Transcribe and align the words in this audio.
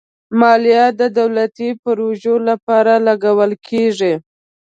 مالیه 0.39 0.85
د 0.99 1.01
دولتي 1.19 1.69
پروژو 1.83 2.35
لپاره 2.49 2.93
لګول 3.07 3.51
کېږي. 3.67 4.13